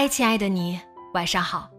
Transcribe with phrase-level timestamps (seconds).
[0.00, 0.80] 嗨，亲爱的你，
[1.12, 1.70] 晚上好。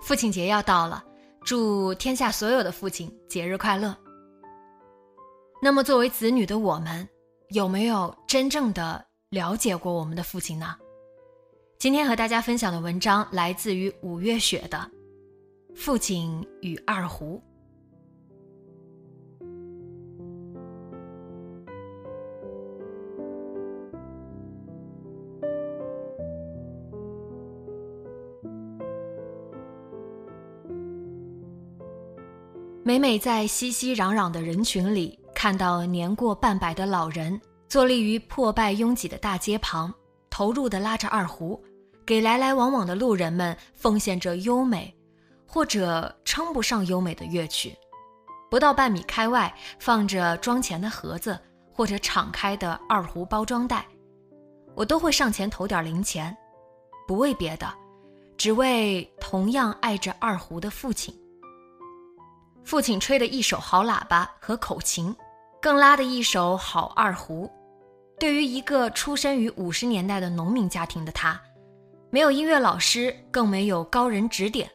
[0.00, 1.02] 父亲节要到了，
[1.44, 3.92] 祝天下所有的父亲节日快乐。
[5.60, 7.08] 那么，作为子女的我们，
[7.48, 10.76] 有没有真正的了解过我们的父亲呢？
[11.76, 14.78] 今天和大家分享的文章来自于五月雪的
[15.76, 17.38] 《父亲与二胡》。
[32.94, 39.92] 每每在熙熙攘攘的人群里看到年过半百的老人坐立于破败拥挤的大街旁，
[40.30, 41.60] 投入地拉着二胡，
[42.06, 44.94] 给来来往往的路人们奉献着优美，
[45.44, 47.74] 或者称不上优美的乐曲。
[48.48, 51.36] 不到半米开外放着装钱的盒子，
[51.72, 53.84] 或者敞开的二胡包装袋，
[54.76, 56.32] 我都会上前投点零钱，
[57.08, 57.68] 不为别的，
[58.36, 61.12] 只为同样爱着二胡的父亲。
[62.64, 65.14] 父亲吹的一手好喇叭和口琴，
[65.60, 67.50] 更拉的一手好二胡。
[68.18, 71.38] 对于一个出生于五十年代的农民家庭的他，
[72.10, 74.70] 没有音乐老师，更没有高人指点，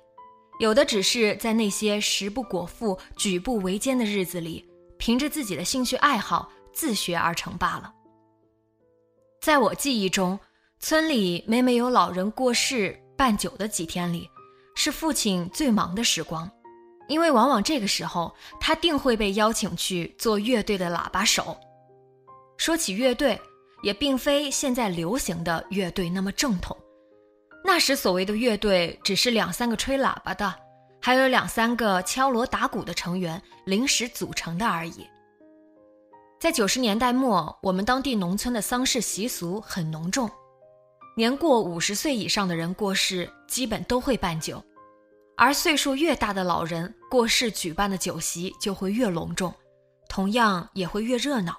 [0.59, 7.91] 有的只是在那些食不果腹、举步维艰的日子里，凭着自己的兴趣爱好自学而成罢了。
[9.41, 10.37] 在我记忆中，
[10.79, 14.29] 村里每每有老人过世办酒的几天里，
[14.75, 16.49] 是父亲最忙的时光。
[17.09, 21.57] 因为往往这个时候，他定会被邀请去做乐队的喇叭手。
[22.55, 23.39] 说起乐队，
[23.83, 26.77] 也并非现在流行的乐队那么正统。
[27.65, 30.53] 那时所谓的乐队，只是两三个吹喇叭的，
[31.01, 35.05] 还有两三个敲锣打鼓的成员临时组成的而已。
[36.39, 40.29] 在九十年代末，我们当地农村的丧事习俗很浓重，
[41.17, 44.63] 年过五十岁以上的人过世，基本都会办酒。
[45.39, 49.53] 而岁数越大的老人过世，举办的酒席就会越隆重，
[50.09, 51.57] 同样也会越热闹。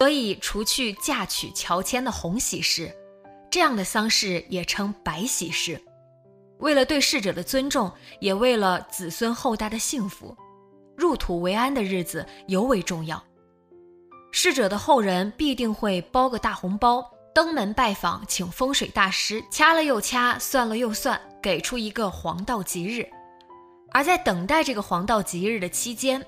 [0.00, 2.90] 所以，除去嫁娶乔迁的红喜事，
[3.50, 5.78] 这样的丧事也称白喜事。
[6.60, 10.34] 为了对逝者的尊重，也为了子孙后代的幸福，
[10.96, 13.22] 入土为安的日子尤为重要。
[14.32, 17.04] 逝者的后人必定会包个大红包。
[17.34, 23.08] 登门拜访，请风水大师掐了又掐，算了又算，给出一个黄道吉日。
[23.90, 26.24] 而在等待这个黄道吉日的期间，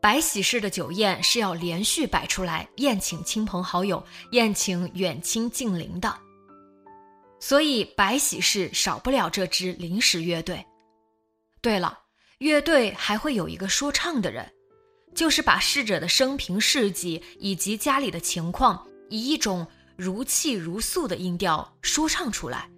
[0.00, 4.02] 白喜事的酒宴是要连续摆出来，宴请亲朋好友，
[4.32, 6.14] 宴请远亲近邻的。
[7.38, 10.64] 所以白喜事少不了这支临时乐队。
[11.60, 11.98] 对了，
[12.38, 14.50] 乐队还会有一个说唱的人，
[15.14, 19.66] 就是把逝者的生平事迹以及家里的情况，以一种。
[19.94, 22.68] 如泣如诉的音调说唱出来，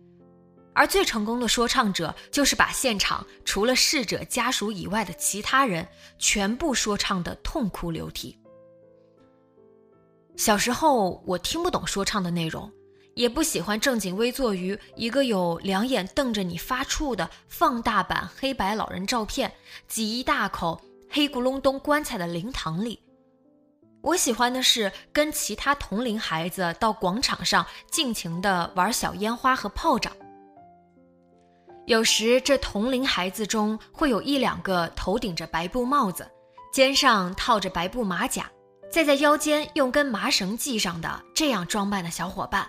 [0.75, 5.87] 而最成功的说唱者就是把现场除了逝者家属以外的其他人
[6.19, 8.39] 全部说唱的痛哭流涕。
[10.37, 12.69] 小时候我听不懂说唱的内容，
[13.15, 19.53] 也不喜欢正襟危坐于一个有两眼瞪着你发怵的放大版黑白老人照片、
[19.87, 23.01] 挤一大口黑咕隆咚棺材的灵堂里。
[24.03, 30.13] 我喜欢的是跟其他同龄孩子到广场上尽情的玩小烟花和炮仗。
[31.87, 36.27] 有时这同龄孩子中会有一两个头顶着白布帽子，
[36.73, 38.51] 肩上套着白布马甲，
[38.91, 42.67] 再在腰间用根麻绳系上的这样装扮的小伙伴。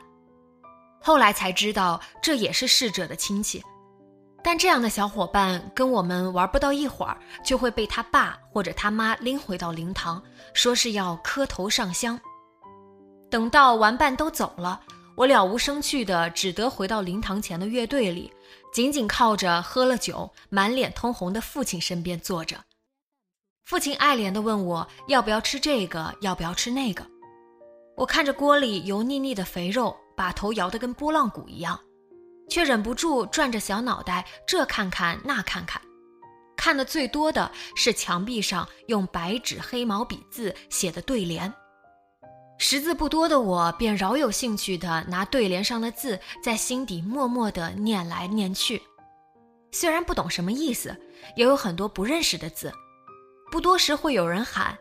[1.01, 3.63] 后来才知道，这也是逝者的亲戚。
[4.43, 10.21] 但这样的小伙伴跟我们玩不到一会儿，就会被他爸或者他妈拎回到灵堂，
[10.53, 12.19] 说是要磕头上香。
[13.31, 14.79] 等到玩伴都走了，
[15.15, 18.31] 我了无生趣的，只得回到灵堂前的乐队里，
[18.75, 22.65] 紧紧靠着喝了酒、满脸通红的父亲身边坐着。
[23.63, 27.07] 父亲爱怜地问我要不要吃这个，要不要吃那个。
[27.95, 31.79] 我看着锅里油腻腻的肥肉，把头摇得跟拨浪鼓一样。
[32.49, 35.81] 却忍不住转着小脑袋，这看看那看看，
[36.57, 41.49] 看的最多的是墙壁上用白纸黑毛笔字写的对联。
[42.57, 48.81] 识字不多的我，便饶有兴趣地拿对联上的字在心底默默地念来念去。
[49.71, 50.95] 虽然不懂什么意思，
[51.35, 52.71] 也有很多不认识的字。
[53.51, 54.77] 不多时会有人喊：“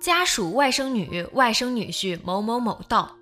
[0.00, 3.16] 家属外甥女、外甥女婿某某某到。”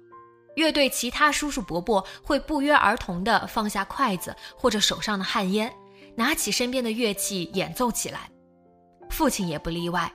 [0.56, 5.73] 乐队其他叔叔伯伯会不约而同地放下筷子或者手上的旱烟，
[6.17, 8.31] 拿起身边的乐器演奏起来。
[9.11, 10.12] 父亲也不例外，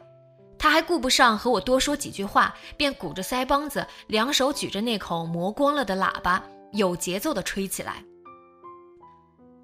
[0.59, 8.03] 他还顾不上和我多说几句话，便鼓着腮帮子，两手举着那口磨光了的喇叭，有节奏地吹起来。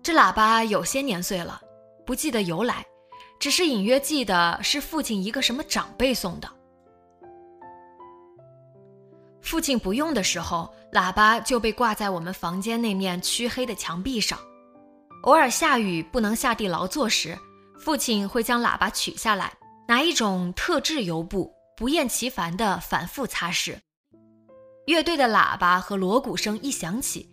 [0.02, 1.62] 这喇叭有些年岁了，
[2.06, 2.86] 不记得由来，
[3.40, 6.50] 只是隐约记得是父亲一个什么长辈送的。
[9.42, 14.40] 父亲不用的时候，喇叭就被挂在我们房间那面黢黑的墙壁上。
[15.24, 17.38] 偶尔下雨不能下地劳作时，
[17.78, 19.52] 父亲会将喇叭取下来，
[19.88, 23.78] 拿一种特制油布，不厌其烦地反复擦拭。
[24.88, 27.30] 乐队的喇叭和锣鼓声一响起，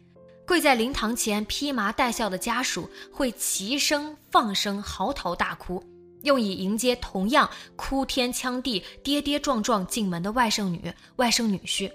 [0.46, 5.82] 跪在灵堂前披麻戴孝的家属会齐声放声嚎啕大哭，
[6.22, 11.90] 用以迎接同样哭天抢地、跌跌撞撞进门的外甥女、外甥女婿。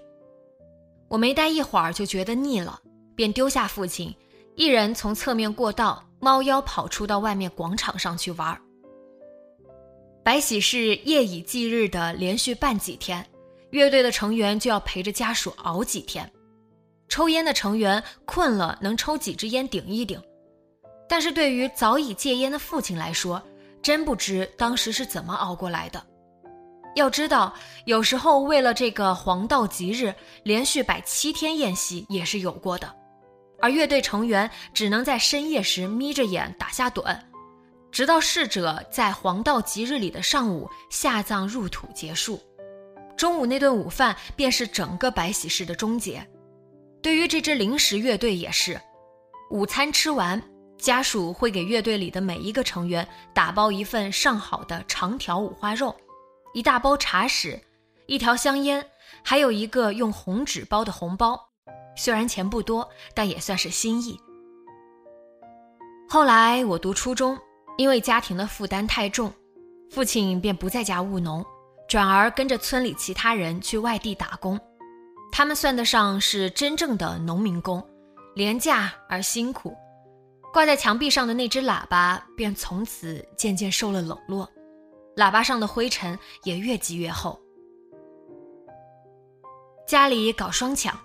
[1.07, 2.80] 我没待一会儿就觉得腻了，
[3.15, 4.13] 便丢下父亲，
[4.56, 8.60] 一人从侧面过道，猫腰跑出到外面广场上去玩。
[10.27, 13.25] 白喜事夜以继日的连续办几天，
[13.69, 16.29] 乐队的成员就要陪着家属熬几天。
[17.07, 20.21] 抽烟的成员困了能抽几支烟顶一顶，
[21.07, 23.41] 但是对于早已戒烟的父亲来说，
[23.81, 26.06] 真不知当时是怎么熬过来的。
[26.95, 27.53] 要知道，
[27.85, 30.13] 有时候为了这个黄道吉日，
[30.44, 32.94] 连续摆七天宴席也是有过的，
[33.62, 37.18] 而乐队成员只能在深夜时眯着眼打下盹，
[37.92, 42.39] 直到逝者在黄道吉日里的上午下葬入土结束，
[43.16, 46.25] 中午那顿午饭便是整个白喜事的终结。
[47.01, 48.80] 对于这支临时乐队也是，
[49.50, 50.42] 午餐吃完，
[50.78, 55.95] 家属会给乐队里的每一个成员打包一份上好的长条五花肉。
[56.54, 57.60] 一大包茶食，
[58.07, 58.86] 一条香烟，
[59.24, 61.39] 还有一个用红纸包的红包。
[61.95, 64.19] 虽然钱不多，但也算是心意。
[66.10, 67.38] 后来我读初中，
[67.77, 69.31] 因为家庭的负担太重，
[69.89, 71.45] 父亲便不在家务农，
[71.88, 74.59] 转而跟着村里其他人去外地打工。
[75.31, 77.83] 他们算得上是真正的农民工，
[78.35, 79.75] 廉价而辛苦。
[80.53, 84.50] 挂在墙壁上的那只喇叭，便从此渐渐受了冷落。
[85.15, 87.39] 喇叭上的灰尘也越积越厚。
[89.85, 90.98] 家里搞双抢，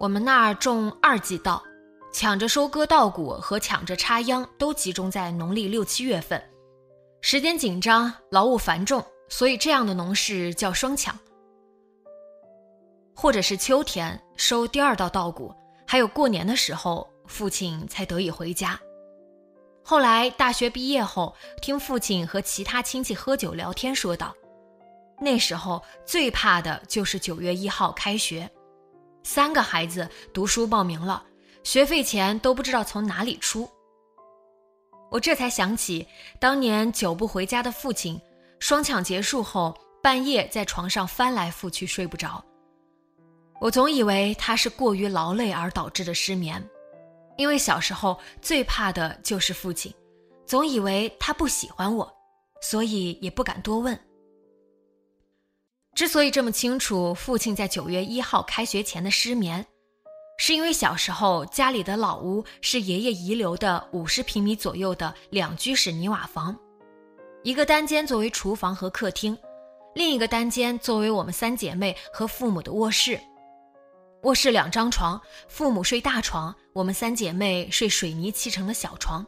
[0.00, 1.62] 我们那儿种二季稻，
[2.18, 6.42] 抢着收割稻谷和抢着插秧都集中在农历六七月份，
[7.20, 11.14] 时间紧张，劳务繁重，所以这样的农事叫双抢。
[13.14, 15.54] 或者是秋天收第二道稻谷，
[15.86, 18.80] 还有过年的时候，父亲才得以回家。
[19.84, 24.34] 后来大学毕业后，听父亲和其他亲戚喝酒聊天，说道
[25.20, 28.50] ：“那时候最怕的就是九月一号开学，
[29.22, 31.22] 三个孩子读书报名了，
[31.66, 33.68] 学费钱都不知道从哪里出。”
[35.10, 36.06] 我这才想起
[36.38, 38.20] 当年久不回家的父亲，
[38.60, 42.42] 双抢结束后半夜在床上翻来覆去睡不着。
[43.60, 46.64] 我总以为他是过于劳累而导致的失眠。
[47.36, 49.92] 因为小时候最怕的就是父亲，
[50.46, 52.08] 总以为他不喜欢我，
[52.62, 53.98] 所以也不敢多问。
[55.96, 59.66] 之所以这么清楚父亲在九月一号开学前的失眠，
[60.38, 66.56] 是因为小时候家里的老屋是爷爷遗留的五十平米左右的两居室泥瓦房，
[67.42, 69.36] 一个单间作为厨房和客厅，
[69.94, 73.18] 另一个单间作为我们三姐妹和父母的卧室。
[74.22, 79.24] 卧室两张床，父母睡大床，我们三姐妹睡水泥砌成的小床。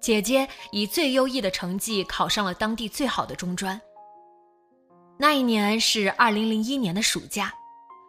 [0.00, 3.80] 姐姐以最优异的成绩考上了当地最好的中专。
[5.18, 7.52] 那一年是二零零一年的暑假，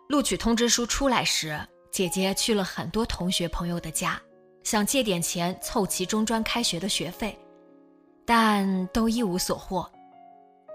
[0.07, 1.59] 录取通知书出来时，
[1.91, 4.21] 姐姐去了很多同学朋友的家，
[4.63, 7.37] 想借点钱凑齐中专开学的学费，
[8.25, 9.89] 但都一无所获。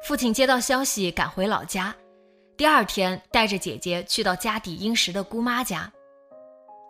[0.03, 1.95] 父亲接到消息，赶回老家，
[2.57, 5.91] 第二天带着姐姐去到家底殷实的姑妈家。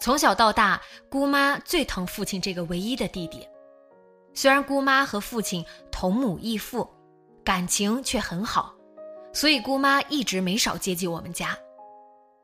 [0.00, 3.46] 从小到大，姑妈最疼父亲这个唯一的弟弟。
[4.34, 6.88] 虽然姑妈和父亲同母异父，
[7.44, 8.74] 感情却很好，
[9.32, 11.56] 所以姑妈一直没少接济我们家。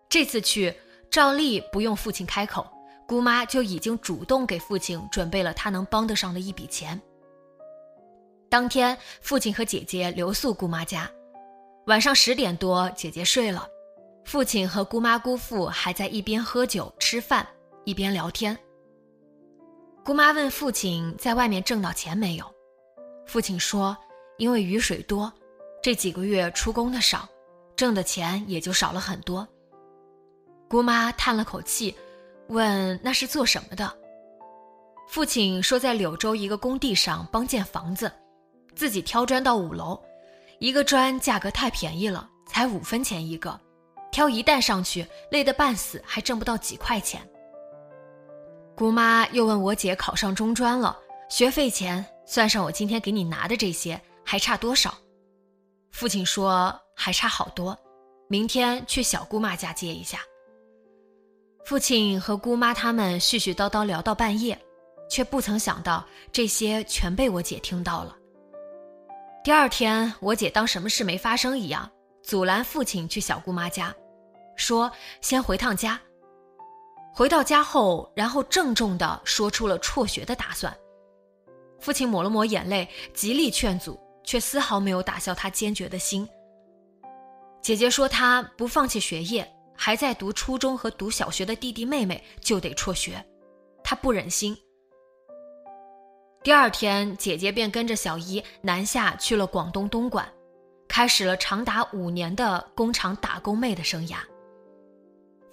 [0.09, 0.73] 这次去，
[1.11, 2.65] 照例不用父亲开口，
[3.05, 7.01] 姑妈就已经主动给父亲准备了他能帮得上的一笔钱。
[8.49, 11.11] 当天，父亲和姐姐留宿姑妈家，
[11.87, 13.67] 晚上十点多，姐姐睡了，
[14.25, 17.45] 父亲和姑妈姑父还在一边喝酒吃饭，
[17.85, 18.57] 一边聊天。
[20.05, 22.45] 姑妈问父亲在外面挣到钱没有，
[23.27, 23.97] 父亲说
[24.39, 25.33] ：“因为雨水多，
[25.83, 27.29] 这几个月出工的少，
[27.75, 29.47] 挣的钱也就少了很多。”
[30.71, 31.93] 姑妈叹了口气，
[32.47, 33.93] 问：“那是做什么的？”
[35.11, 38.11] 父亲说：“在柳州一个工地上帮建房子，
[38.77, 40.01] 自己挑砖到五楼，
[40.61, 43.59] 一个砖价格太便宜了，才五分钱一个，
[44.13, 47.21] 挑一担上去累得半死，还挣不到几块钱。”
[48.79, 50.97] 姑妈又问我姐考上中专了，
[51.29, 54.95] 学费钱算上我今天给你拿的这些，还差多少？
[55.91, 57.77] 父亲说还差好多，
[58.29, 60.21] 明天去小姑妈家接一下。
[61.65, 64.59] 父亲和姑妈他们絮絮叨叨聊到半夜，
[65.09, 68.17] 却不曾想到这些全被我姐听到了。
[69.45, 71.91] 第二天，我姐当什么事没发生一样，
[72.23, 73.95] 阻拦父亲去小姑妈家，
[74.57, 74.91] 说
[75.21, 76.01] 先回趟家。
[77.13, 80.77] 回到家后，然后郑重地说出了辍学的打算。
[81.81, 86.29] 父亲抹了抹眼泪，极力劝阻，却丝毫没有打消他坚决的心。
[87.63, 89.51] 姐姐说她不放弃学业，
[89.83, 93.25] 还在读初中和读小学的弟弟妹妹就得辍学，
[93.83, 94.55] 他不忍心。
[96.43, 100.31] 第二天，姐姐便跟着小姨南下去了广东东莞，
[100.87, 104.19] 开始了长达五年的工厂打工妹的生涯。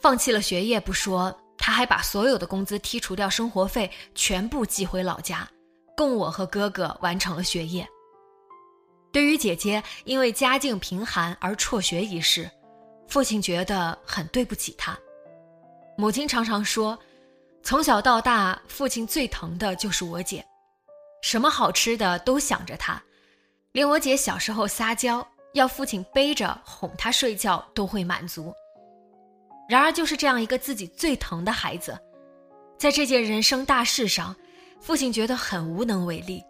[0.01, 1.34] 放弃了学业不说。
[1.57, 5.50] 他还把所有的工资剔除掉生活费，全部寄回老家，
[5.96, 7.88] 供我和哥哥完成了学业。
[9.12, 12.50] 对于姐姐因为家境贫寒而辍学一事，
[13.08, 14.98] 父亲觉得很对不起他。
[15.98, 16.98] 母亲常常说，
[17.64, 20.46] 从小到大，父亲最疼的就是我姐，
[21.22, 23.02] 什么好吃的都想着她，
[23.72, 28.54] 连我姐小时候撒娇要父亲背着哄她睡觉都会满足。
[29.68, 31.98] 然而，就是这样一个自己最疼的孩子，
[32.78, 34.36] 在这件人生大事上，
[34.80, 36.44] 父亲觉得很无能为力，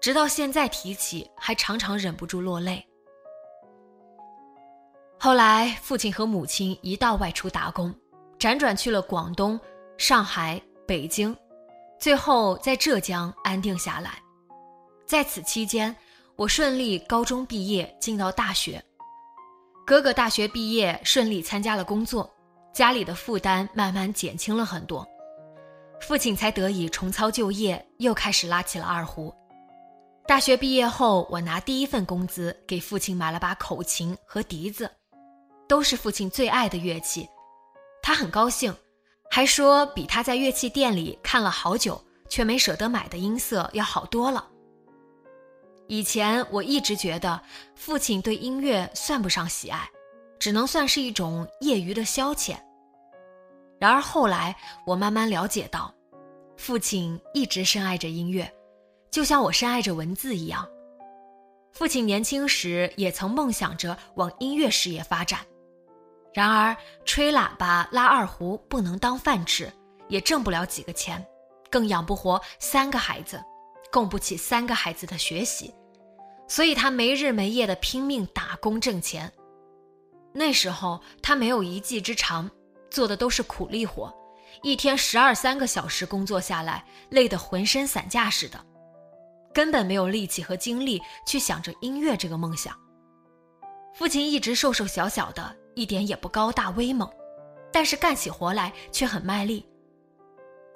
[0.00, 2.86] 直到现在提起，还常常忍不住落泪。
[5.24, 7.90] 后来，父亲和母亲一道外出打工，
[8.38, 9.58] 辗转去了广东、
[9.96, 11.34] 上海、北京，
[11.98, 14.18] 最后在浙江安定下来。
[15.06, 15.96] 在此期间，
[16.36, 18.78] 我顺利高中毕业，进到大学；
[19.86, 22.30] 哥哥大学毕业，顺利参加了工作。
[22.74, 25.08] 家里的负担慢慢减轻了很多，
[26.02, 29.34] 父亲才得以重操旧业，又开始拉起了二胡。
[30.26, 34.90] 大学毕业后，我拿第一份工资给父亲买了把口琴和笛子，
[35.74, 37.28] 都是父亲最爱的乐器。
[38.00, 38.72] 他很高兴，
[39.28, 44.48] 还说比他在乐器店里看了好久却没舍得买的音色要好多了。
[45.88, 47.42] 以前我一直觉得
[47.74, 49.90] 父亲对音乐算不上喜爱。
[50.38, 52.54] 只能算是一种业余的消遣。
[53.80, 54.54] 然而后来，
[54.86, 55.92] 我慢慢了解到，
[56.56, 58.52] 父亲一直深爱着音乐，
[59.10, 60.68] 就像我深爱着文字一样。
[61.72, 65.40] 父亲年轻时也曾梦想着往音乐事业发展，
[66.34, 69.72] 然而吹喇叭、拉二胡不能当饭吃，
[70.08, 71.24] 也挣不了几个钱，
[71.70, 73.40] 更养不活三个孩子，
[73.92, 75.72] 供不起三个孩子的学习，
[76.48, 79.32] 所以他没日没夜的拼命打工挣钱。
[80.32, 82.50] 那时候他没有一技之长，
[82.90, 84.12] 做的都是苦力活，
[84.64, 88.58] 一天十二三个小时工作下来，累得浑身散架似的，
[89.54, 92.76] 根本没有力气和精力去想着音乐这个梦想。
[93.94, 97.08] 父亲一直瘦瘦小小的，一点也不高大威猛，
[97.72, 99.64] 但是干起活来却很卖力。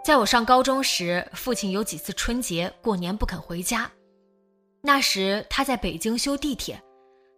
[0.05, 3.90] 在我上高中时，父亲有几次春节过年不肯回家，
[4.81, 6.81] 那时他在北京修地铁。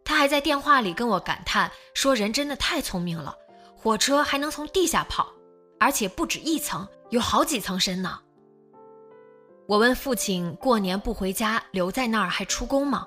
[0.05, 3.37] 他还在电话里跟我感叹说：“人真的太聪明了，
[3.77, 5.29] 火车还能从地下跑，
[5.79, 8.19] 而且不止一层，有好几层深呢。”
[9.69, 13.07] 我问父亲：“过年不回家，留在那儿还出工吗？”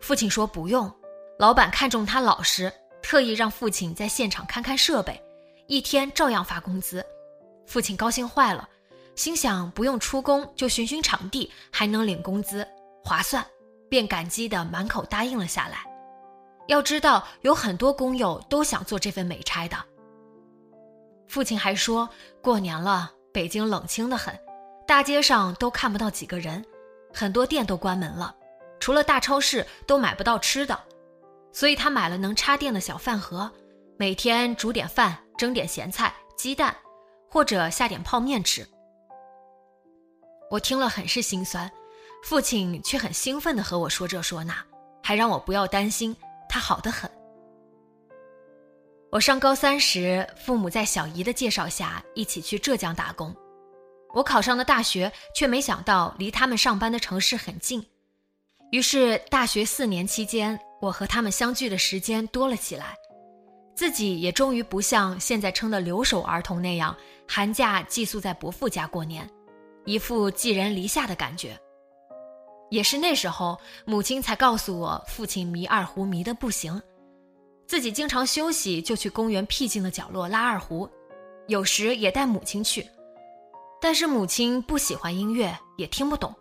[0.00, 0.92] 父亲说：“不用，
[1.38, 5.22] 老板看中他老实，特意让父亲在现场看看设备，
[5.66, 7.04] 一天照样发工资。”
[7.66, 8.68] 父亲高兴坏了，
[9.14, 12.66] 心想不用出工就巡巡场地，还能领工资，
[13.04, 13.44] 划算，
[13.88, 15.84] 便感激的满口答应了下来。
[16.68, 19.76] 要知道，有很多工友都想做这份美差的。
[21.28, 22.08] 父亲还说
[22.40, 24.38] 过年了，北京冷清的很，
[24.86, 26.64] 大街上都看不到几个人，
[27.12, 28.34] 很多店都关门了，
[28.78, 30.78] 除了大超市都买不到吃的，
[31.52, 33.50] 所以他买了能插电的小饭盒，
[33.98, 36.74] 每天煮点饭，蒸点咸菜、鸡蛋，
[37.28, 38.66] 或者下点泡面吃。
[40.50, 41.70] 我听了很是心酸，
[42.22, 44.54] 父亲却很兴奋地和我说这说那，
[45.02, 46.16] 还让我不要担心，
[46.48, 47.10] 他好得很。
[49.10, 53.34] 我上高三时，父母在小姨的介绍下一起去浙江打工。
[54.14, 57.86] 我考上了大学，却没想到离他们上班的城市很近。
[58.70, 62.96] 于是大学四年期间，我和他们相聚的时间多了起来，
[63.72, 66.96] 自己也终于不像现在称的留守儿童那样，
[67.28, 69.30] 寒假寄宿在伯父家过年，
[69.84, 71.56] 一副寄人篱下的感觉。
[72.68, 76.82] 也是那时候，母亲才告诉我，父亲迷二胡迷得不行。
[77.68, 80.90] 自己经常休息就去公园僻静的角落拉二胡，
[81.46, 82.84] 有时也带母亲去，
[83.80, 86.34] 但是母亲不喜欢音乐，也听不懂，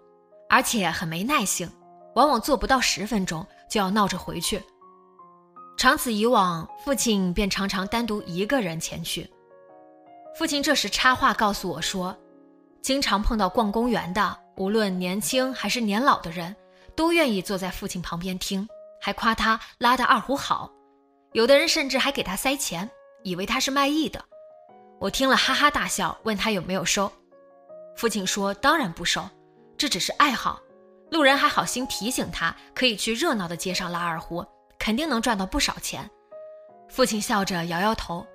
[0.50, 1.72] 而且很没耐性，
[2.16, 4.62] 往往做不到十分钟就要闹着回去。
[5.78, 9.28] 长此以往，父亲便常常单独一个人前去。
[10.38, 12.16] 父亲这时插话告诉我说，
[12.82, 16.54] 经常碰到逛公园的，无论年轻还是年老的人，
[16.96, 18.68] 都愿意坐在父亲旁边听，
[19.00, 20.70] 还夸他拉的二胡好。
[21.32, 22.90] 有的人甚至还给他塞钱，
[23.24, 24.24] 以为他是卖艺的。
[25.00, 27.12] 我听了哈哈大笑，问他有没有收。
[27.96, 29.28] 父亲说：“当然不收，
[29.78, 30.60] 这只是爱好。”
[31.12, 34.46] 路人还好心提醒他，可以去热闹的街上拉二胡，
[34.80, 36.10] 肯定能赚到不少钱。
[36.89, 38.25] 父亲笑着摇摇头，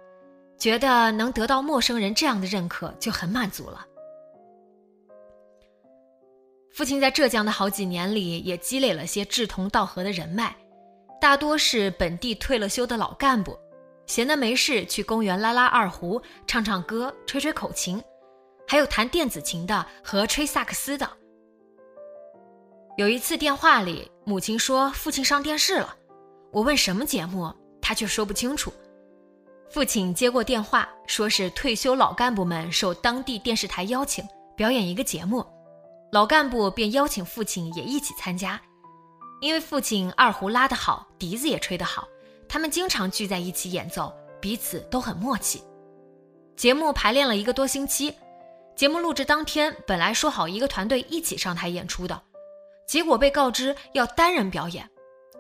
[0.59, 3.85] 觉得能得到陌生人这样的认可就很满足了。
[6.75, 10.55] 父亲在浙江的好几年里，也积累了些志同道合的人脉。
[11.19, 13.59] 大多是本地退了休的老干部，
[14.07, 18.03] 闲的没事去公园拉拉二胡、唱唱歌、吹吹口琴，
[18.69, 21.09] 还有弹电子琴的和吹萨克斯的。
[22.97, 25.95] 有一次电话里，母亲说父亲上电视了，
[26.51, 28.73] 我问什么节目，他却说不清楚。
[29.69, 35.45] 父亲接过电话，说是退休老干部们受当地电视台邀请表演一个节目，
[36.11, 38.59] 老干部便邀请父亲也一起参加。
[39.43, 42.09] 因为父亲二胡拉得好，笛子也吹得好，
[42.49, 45.63] 他们经常聚在一起演奏，彼此都很默契。
[46.57, 48.15] 节目排练了一个多星期，
[48.75, 52.19] 节目录制当天本来说好一个团队一起上台演出的，
[52.87, 54.89] 结果被告知要单人表演。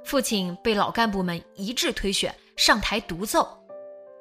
[0.04, 3.48] 父亲被老干部们一致推选上台独奏，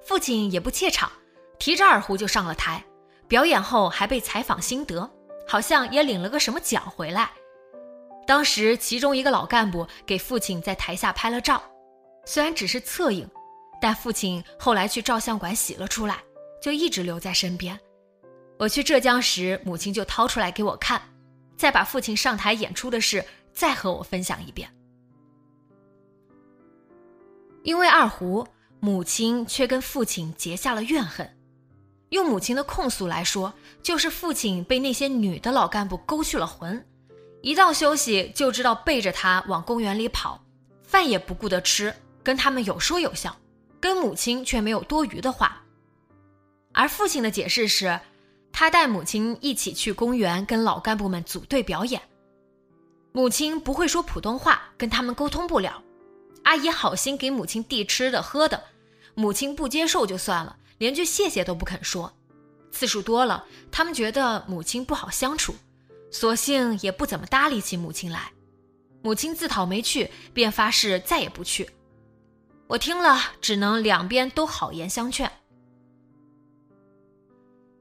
[0.04, 1.12] 父亲也不怯场，
[1.60, 2.84] 提着二胡就上了台。
[3.28, 5.10] 表演后还被采访心得，
[5.48, 7.32] 好像也领了个什么奖回来。
[8.28, 11.62] 当时，其中一个老干部给父亲在台下拍了照，
[12.26, 13.30] 虽然只是侧影，
[13.80, 16.24] 但父亲后来去照相馆洗了出来，
[16.62, 17.80] 就一直留在身边。
[18.58, 21.02] 我去浙江时，母亲就掏出来给我看，
[21.58, 24.70] 再把父亲上台演出的事再和我分享一遍。
[27.64, 28.48] 因为二胡，
[28.80, 31.28] 母亲却跟父亲结下了怨恨。
[32.10, 36.86] 用母亲的控诉来说，就是父亲被那些女的老干部勾去了魂。
[37.42, 40.44] 一到休息就知道背着他往公园里跑，
[40.84, 43.36] 饭也不顾得吃，跟他们有说有笑，
[43.80, 45.62] 跟母亲却没有多余的话。
[46.72, 48.00] 而父亲的解释是，
[48.58, 52.02] 他带母亲一起去公园跟老干部们组队表演，
[53.12, 55.84] 母亲不会说普通话，跟他们沟通不了。
[56.44, 58.64] 阿姨好心给母亲递吃的喝的，
[59.14, 62.14] 母亲不接受就算了，连句谢谢都不肯说，
[62.72, 65.54] 次数多了，他们觉得母亲不好相处。
[66.10, 68.32] 索性也不怎么搭理起母亲来，
[69.02, 71.70] 母亲自讨没趣，便发誓再也不去。
[72.68, 75.30] 我听了，只能两边都好言相劝。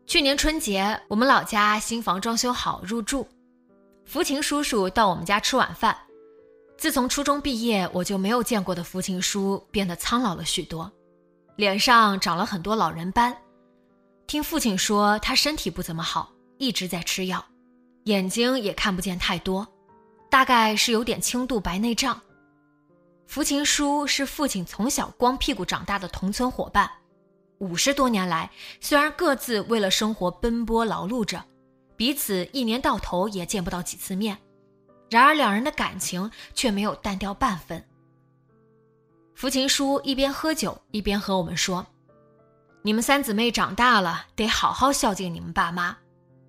[0.07, 3.27] 去年春节，我们老家新房装修好入住，
[4.05, 5.97] 福琴叔叔到我们家吃晚饭。
[6.77, 10.93] 自从初中毕业，我就没有见过的福琴叔变得苍老了许多，
[11.57, 13.35] 脸上长了很多老人斑。
[14.27, 17.43] 听父亲说，他身体不怎么好，一直在吃药。
[18.05, 19.67] 眼睛也看不见太多，
[20.31, 22.21] 大概是有点轻度白内障。
[23.27, 26.91] 福琴叔是父亲从小光屁股长大的同村伙伴，
[27.59, 31.43] 五十多年来，虽然各自为了生活奔波劳碌着，
[31.97, 34.37] 彼此一年到头也见不到几次面，
[35.09, 37.83] 然而两人的感情却没有淡掉半分。
[39.35, 41.87] 福琴叔一边喝酒一边和我们说
[42.83, 45.97] ：“你们三姊妹长大了，得好好孝敬你们爸妈。”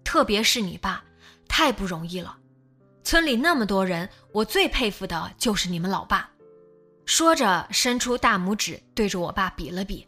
[0.03, 1.03] 特别是你爸，
[1.47, 2.37] 太不容易了。
[3.03, 6.29] 村里那么多人，我最佩服的就是你们老爸。”
[7.05, 10.07] 说着，伸出大拇指对着我爸比了比。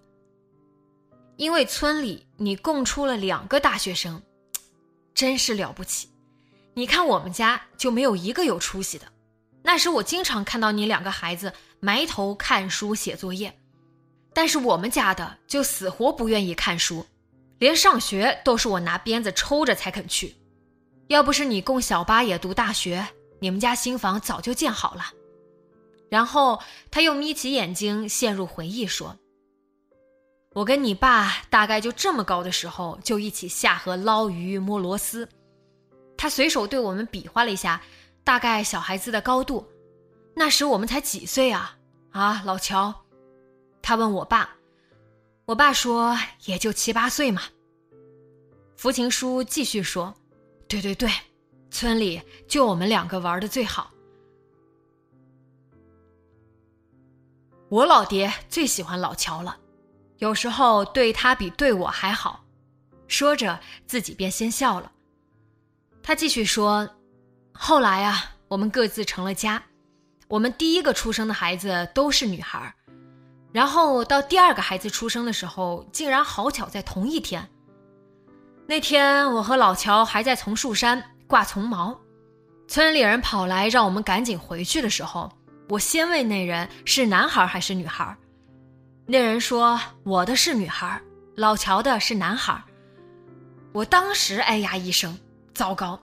[1.37, 4.21] 因为村里你供出了两个大学生，
[5.15, 6.09] 真是了不起。
[6.73, 9.05] 你看我们家就没有一个有出息的。
[9.63, 13.57] 那时我经常看到你两个孩子埋头看书写作业，
[14.33, 17.05] 但是我们家的就死活不愿意看书，
[17.59, 20.35] 连上学都是我拿鞭子抽着才肯去。
[21.07, 23.07] 要不是你供小八也读大学，
[23.39, 25.05] 你们家新房早就建好了。
[26.09, 29.17] 然后他又眯起眼睛，陷入回忆说。
[30.57, 35.29] 我跟你爸大概就这么高的时候，就一起下河捞鱼、摸螺丝。
[36.17, 37.79] 他随手对我们比划了一下，
[38.23, 39.63] 大概小孩子的高度。
[40.35, 41.77] 那时我们才几岁啊？
[42.09, 42.91] 啊，老乔。
[43.83, 44.49] 他问我爸，
[45.45, 47.43] 我爸说也就七八岁嘛。
[48.77, 50.11] 福琴叔继续说
[50.67, 51.07] ：“对对对，
[51.69, 53.91] 村里就我们两个玩的最好。
[57.69, 59.55] 我老爹最喜欢老乔了。”
[60.19, 62.43] 有时候对他比对我还好，
[63.07, 64.91] 说着自己便先笑了。
[66.01, 66.89] 他继续说
[67.53, 69.61] ：“后来啊，我们各自成了家，
[70.27, 72.73] 我们第一个出生的孩子都是女孩，
[73.51, 77.47] 然后到第二个孩子出生的时候，竟然好巧在同一天。
[78.65, 81.97] 那天我和老乔还在丛树山挂丛毛，
[82.67, 85.31] 村里人跑来让我们赶紧回去的时候，
[85.69, 88.17] 我先问那人是男孩还是女孩。”
[89.09, 91.01] 那人说：“我的是女孩，
[91.35, 92.61] 老乔的是男孩。”
[93.71, 95.17] 我当时哎呀一声，
[95.53, 95.97] 糟糕，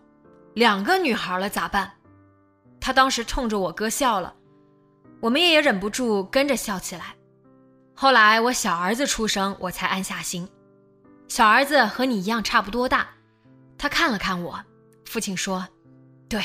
[0.55, 1.93] 两个女孩了咋办？
[2.81, 4.35] 他当时冲着我哥笑了，
[5.21, 7.15] 我们也忍不住跟着笑起来。
[7.95, 10.49] 后来我小儿子出生，我才安下心。
[11.29, 13.07] 小儿子和你一样差不多大。
[13.77, 14.59] 他看了看我，
[15.05, 15.69] 父亲说
[16.27, 16.43] ：“对，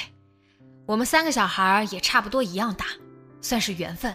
[0.86, 2.86] 我们三个小孩也差不多一样大，
[3.40, 4.14] 算是缘分。”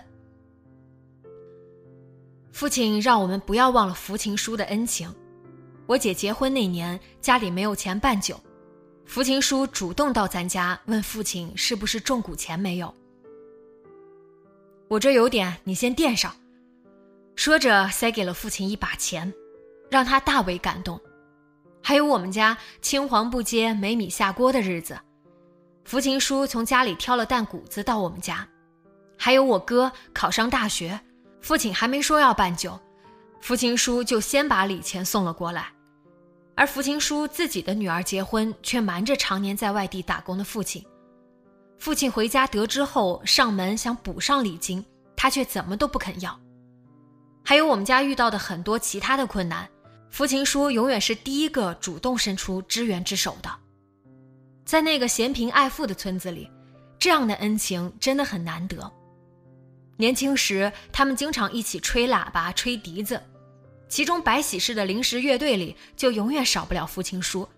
[2.54, 5.12] 父亲让我们不要忘了福琴叔的恩情。
[5.86, 8.40] 我姐结婚那年，家里没有钱办酒，
[9.04, 12.94] 福琴叔主动到咱家问父亲是不是中古钱没有。
[14.86, 16.32] 我这有点，你先垫上。
[17.34, 19.34] 说着，塞给了父亲一把钱，
[19.90, 20.98] 让他大为感动。
[21.82, 24.96] 还有我们家青黄不接、没米下锅的日子，
[25.84, 28.46] 福琴叔从家里挑了担谷子到我们家。
[29.18, 31.00] 还有我哥考上大学。
[31.44, 32.80] 父亲还没说要办酒，
[33.38, 35.70] 福琴叔就先把礼钱送了过来，
[36.54, 40.82] 而福琴叔自己的女儿结婚，却瞒着常年在外地打工的父亲。
[41.78, 44.82] 父亲回家得知后，上门想补上礼金，
[45.14, 46.34] 他却怎么都不肯要。
[47.44, 49.68] 还有我们家遇到的很多其他的困难，
[50.08, 53.50] 福琴叔永远是第一个主动伸出支援之手的。
[54.64, 56.50] 在那个嫌贫爱富的村子里，
[56.98, 58.90] 这样的恩情真的很难得。
[59.96, 63.22] 年轻时，他们经常一起吹喇叭、吹笛子，
[63.88, 67.48] 其中白喜事的临时乐队里就永远少不了福琴叔。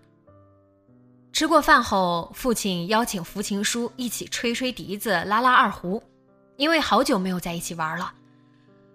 [1.33, 6.01] 吃过饭后，父亲邀请福琴叔一起吹吹笛子、拉拉二胡，
[6.55, 8.13] 因为好久没有在一起玩了。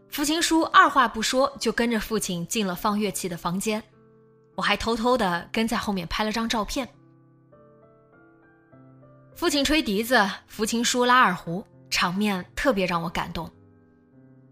[0.09, 3.83] 福琴叔二话不说就跟着父亲进了放乐器的房间，
[4.55, 6.89] 我还偷偷的跟在后面拍了张照片。
[9.35, 11.65] 父亲吹笛子，福琴叔拉二胡。
[11.93, 13.49] 场面特别让我感动，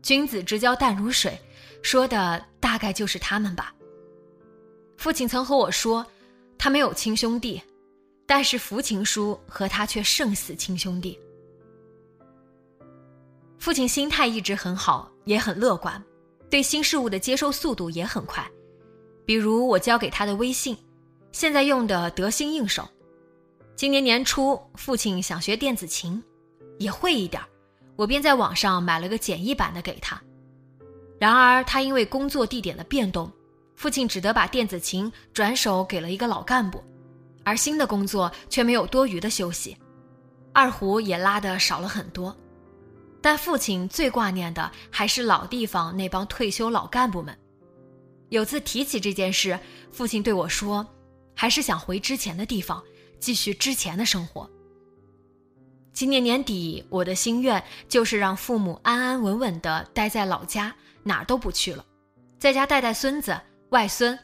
[0.02, 1.40] 君子之交淡如水，
[1.82, 3.74] 说的大概就是他们吧。
[4.98, 6.06] 父亲曾和我说，
[6.58, 7.60] 他没有亲兄弟，
[8.26, 11.18] 但是福琴叔和他却胜似亲兄弟。
[13.58, 16.02] 父亲心态一直很好，也很乐观，
[16.50, 18.46] 对新事物的接受速度也很快。
[19.24, 20.76] 比如我交给他的微信，
[21.32, 22.86] 现在用的得心应手。
[23.74, 26.22] 今年年初，父亲想学电子琴。
[26.80, 27.40] 也会一点
[27.94, 30.20] 我便在网上买了个简易版的给他。
[31.18, 33.30] 然而他因为工作地点的变动，
[33.76, 36.82] 父亲只得把电子琴转手给了一个老干部，
[37.44, 39.76] 而新的工作却没有多余的休息，
[40.54, 42.34] 二胡也拉得少了很多。
[43.20, 47.38] 但父亲最挂念的还是老地方那帮退休老干部们。
[48.30, 49.58] 有次提起这件事，
[49.92, 50.86] 父亲对我说
[51.36, 52.82] ：“还是想回之前的地方，
[53.18, 54.48] 继续之前的生活。”
[55.92, 61.84] 今年年底，我的心愿就是让父母安安稳稳地待在老家，哪儿都不去了，
[62.38, 63.38] 在家带带孙子、
[63.70, 64.18] 外孙，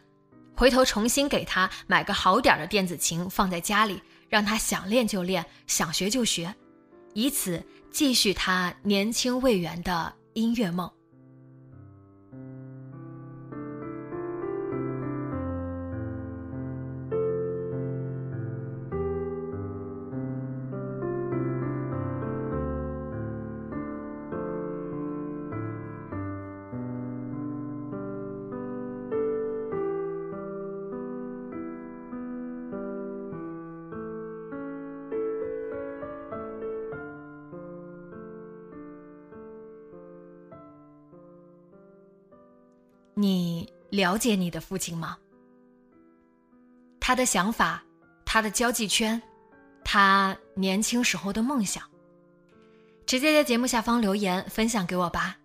[0.56, 6.54] 回头重新给他买个好点的电子琴放在家里，让他想练就练，想学就学，
[7.14, 10.90] 以此继续他年轻未圆的音乐梦。
[43.96, 45.16] 了解你的父亲吗？
[47.00, 47.82] 他的想法，
[48.24, 49.20] 他的交际圈，
[49.84, 51.82] 他年轻时候的梦想。
[53.06, 55.36] 直接在节目下方留言分享给我吧。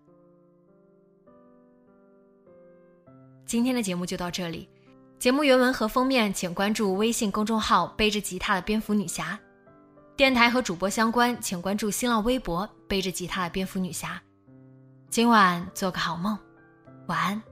[3.45, 4.67] 今天的节目就到这里，
[5.19, 9.39] 节目原文和封面请关注微信公众号“背着吉他的蝙蝠女侠”，
[10.17, 14.19] 电台和主播相关请关注新浪微博“背着吉他的蝙蝠女侠”。
[15.11, 16.35] 今晚做个好梦，
[17.07, 17.50] 晚安。